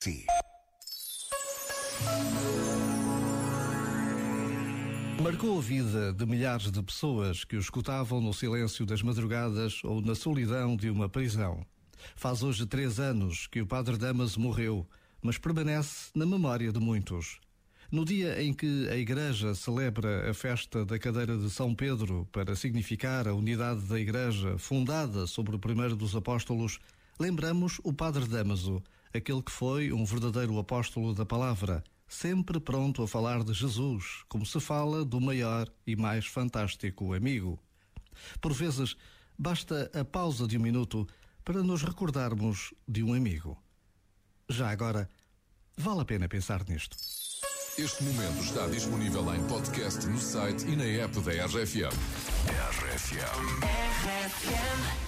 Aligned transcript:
Sim. 0.00 0.24
Marcou 5.20 5.58
a 5.58 5.60
vida 5.60 6.12
de 6.12 6.24
milhares 6.24 6.70
de 6.70 6.80
pessoas 6.82 7.44
que 7.44 7.56
o 7.56 7.58
escutavam 7.58 8.20
no 8.20 8.32
silêncio 8.32 8.86
das 8.86 9.02
madrugadas 9.02 9.82
ou 9.82 10.00
na 10.00 10.14
solidão 10.14 10.76
de 10.76 10.88
uma 10.88 11.08
prisão. 11.08 11.66
Faz 12.14 12.44
hoje 12.44 12.64
três 12.64 13.00
anos 13.00 13.48
que 13.48 13.60
o 13.60 13.66
Padre 13.66 13.96
Damaso 13.96 14.38
morreu, 14.38 14.86
mas 15.20 15.36
permanece 15.36 16.10
na 16.14 16.24
memória 16.24 16.72
de 16.72 16.78
muitos. 16.78 17.40
No 17.90 18.04
dia 18.04 18.40
em 18.40 18.52
que 18.52 18.88
a 18.88 18.96
Igreja 18.96 19.54
celebra 19.54 20.30
a 20.30 20.34
festa 20.34 20.84
da 20.84 20.98
cadeira 20.98 21.36
de 21.36 21.50
São 21.50 21.74
Pedro 21.74 22.28
para 22.30 22.54
significar 22.54 23.26
a 23.26 23.34
unidade 23.34 23.80
da 23.86 23.98
Igreja 23.98 24.56
fundada 24.58 25.26
sobre 25.26 25.56
o 25.56 25.58
primeiro 25.58 25.96
dos 25.96 26.14
apóstolos, 26.14 26.78
lembramos 27.18 27.80
o 27.84 27.92
Padre 27.92 28.26
Damaso, 28.26 28.82
aquele 29.14 29.42
que 29.42 29.52
foi 29.52 29.92
um 29.92 30.04
verdadeiro 30.04 30.58
apóstolo 30.58 31.14
da 31.14 31.26
palavra, 31.26 31.82
sempre 32.06 32.60
pronto 32.60 33.02
a 33.02 33.08
falar 33.08 33.42
de 33.42 33.52
Jesus, 33.52 34.24
como 34.28 34.46
se 34.46 34.60
fala 34.60 35.04
do 35.04 35.20
maior 35.20 35.68
e 35.86 35.96
mais 35.96 36.26
fantástico 36.26 37.12
amigo. 37.12 37.58
Por 38.40 38.52
vezes, 38.52 38.96
basta 39.38 39.90
a 39.94 40.04
pausa 40.04 40.46
de 40.46 40.56
um 40.58 40.62
minuto 40.62 41.06
para 41.44 41.62
nos 41.62 41.82
recordarmos 41.82 42.74
de 42.86 43.02
um 43.02 43.14
amigo. 43.14 43.56
Já 44.48 44.70
agora, 44.70 45.08
vale 45.76 46.00
a 46.00 46.04
pena 46.04 46.28
pensar 46.28 46.64
nisto. 46.68 46.96
Este 47.78 48.02
momento 48.02 48.42
está 48.42 48.66
disponível 48.66 49.32
em 49.34 49.46
podcast 49.46 50.04
no 50.06 50.18
site 50.18 50.66
e 50.66 50.74
na 50.74 50.84
app 50.84 51.20
da 51.20 51.46
RFM. 51.46 51.94
RFM. 52.48 53.68
I've 54.10 55.07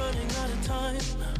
Running 0.00 0.30
out 0.36 0.50
of 0.50 0.66
time. 0.66 1.39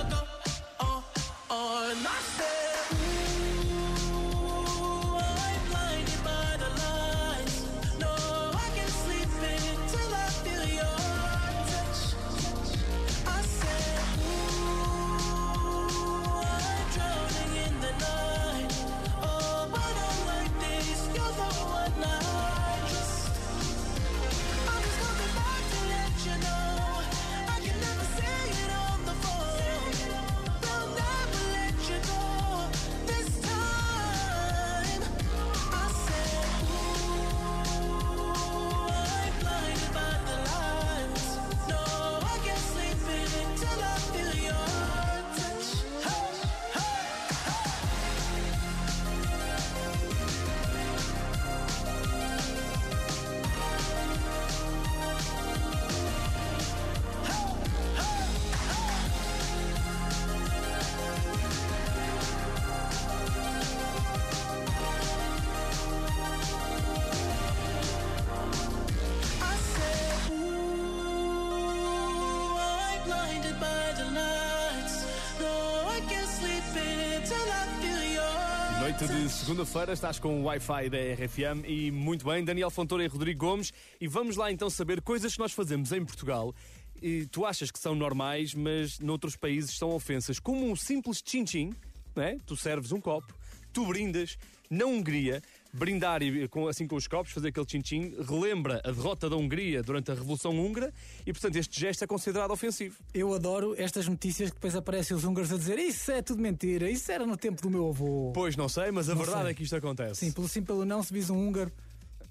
Noite 78.81 79.05
de 79.05 79.29
segunda-feira, 79.29 79.93
estás 79.93 80.17
com 80.17 80.41
o 80.41 80.45
Wi-Fi 80.45 80.89
da 80.89 80.97
RFM 80.97 81.63
e 81.67 81.91
muito 81.91 82.25
bem, 82.25 82.43
Daniel 82.43 82.71
Fontoura 82.71 83.03
e 83.03 83.07
Rodrigo 83.07 83.45
Gomes. 83.45 83.71
E 84.01 84.07
vamos 84.07 84.35
lá 84.35 84.51
então 84.51 84.71
saber 84.71 85.03
coisas 85.03 85.33
que 85.33 85.39
nós 85.39 85.51
fazemos 85.51 85.91
em 85.91 86.03
Portugal 86.03 86.51
e 86.99 87.27
tu 87.27 87.45
achas 87.45 87.69
que 87.69 87.77
são 87.77 87.93
normais, 87.93 88.55
mas 88.55 88.97
noutros 88.97 89.35
países 89.35 89.77
são 89.77 89.91
ofensas, 89.91 90.39
como 90.39 90.67
um 90.67 90.75
simples 90.75 91.21
tchim-tchim, 91.21 91.75
não 92.15 92.23
é? 92.23 92.37
Tu 92.43 92.57
serves 92.57 92.91
um 92.91 92.99
copo, 92.99 93.31
tu 93.71 93.85
brindas. 93.85 94.37
Na 94.69 94.85
Hungria, 94.85 95.41
brindar 95.73 96.23
e, 96.23 96.47
com, 96.47 96.65
assim 96.65 96.87
com 96.87 96.95
os 96.95 97.05
copos, 97.05 97.33
fazer 97.33 97.49
aquele 97.49 97.65
tchim-tchim, 97.65 98.15
relembra 98.25 98.79
a 98.85 98.91
derrota 98.91 99.29
da 99.29 99.35
Hungria 99.35 99.83
durante 99.83 100.09
a 100.11 100.13
Revolução 100.13 100.57
Húngara 100.57 100.93
e, 101.25 101.33
portanto, 101.33 101.57
este 101.57 101.77
gesto 101.77 102.05
é 102.05 102.07
considerado 102.07 102.51
ofensivo. 102.51 102.95
Eu 103.13 103.33
adoro 103.33 103.75
estas 103.77 104.07
notícias 104.07 104.49
que 104.49 104.55
depois 104.55 104.73
aparecem 104.73 105.15
os 105.17 105.25
húngaros 105.25 105.51
a 105.51 105.57
dizer 105.57 105.77
isso 105.77 106.09
é 106.13 106.21
tudo 106.21 106.41
mentira, 106.41 106.89
isso 106.89 107.11
era 107.11 107.25
no 107.25 107.35
tempo 107.35 107.61
do 107.61 107.69
meu 107.69 107.89
avô. 107.89 108.31
Pois 108.33 108.55
não 108.55 108.69
sei, 108.69 108.91
mas 108.91 109.09
a 109.09 109.13
Não 109.13 109.21
verdade 109.21 109.43
sei. 109.43 109.51
é 109.51 109.53
que 109.55 109.63
isto 109.63 109.75
acontece. 109.75 110.25
Sim, 110.25 110.31
pelo 110.31 110.47
sim, 110.47 110.63
pelo 110.63 110.85
não, 110.85 111.03
se 111.03 111.11
vis 111.13 111.29
um 111.29 111.37
húngaro. 111.49 111.69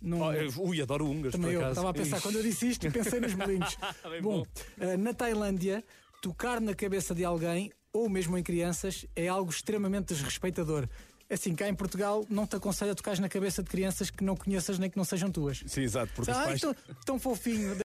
Não... 0.00 0.20
Oh, 0.20 0.32
eu- 0.32 0.50
ui, 0.60 0.80
adoro 0.80 1.04
húngaros, 1.06 1.32
Também 1.32 1.52
eu 1.52 1.68
estava 1.68 1.90
a 1.90 1.92
pensar, 1.92 2.16
Ixi. 2.16 2.22
quando 2.22 2.36
eu 2.36 2.42
disse 2.42 2.68
isto, 2.70 2.90
pensei 2.90 3.20
nos 3.20 3.34
bolinhos. 3.34 3.76
Bom, 4.22 4.38
bom. 4.38 4.46
eh, 4.80 4.96
na 4.96 5.12
Tailândia, 5.12 5.84
tocar 6.22 6.58
na 6.58 6.72
cabeça 6.74 7.14
de 7.14 7.22
alguém, 7.22 7.70
ou 7.92 8.08
mesmo 8.08 8.38
em 8.38 8.42
crianças, 8.42 9.04
é 9.14 9.28
algo 9.28 9.50
extremamente 9.50 10.14
desrespeitador. 10.14 10.88
Assim, 11.30 11.54
cá 11.54 11.68
em 11.68 11.74
Portugal 11.74 12.26
não 12.28 12.44
te 12.44 12.56
aconselho 12.56 12.90
a 12.90 12.94
tocar 12.94 13.16
na 13.20 13.28
cabeça 13.28 13.62
de 13.62 13.70
crianças 13.70 14.10
que 14.10 14.24
não 14.24 14.34
conheças 14.34 14.80
nem 14.80 14.90
que 14.90 14.96
não 14.96 15.04
sejam 15.04 15.30
tuas. 15.30 15.62
Sim, 15.64 15.82
exato, 15.82 16.12
porque 16.14 16.30
os 16.30 16.36
Ai, 16.36 16.46
pais. 16.48 16.60
tão, 16.60 16.74
tão 17.04 17.18
fofinho. 17.20 17.76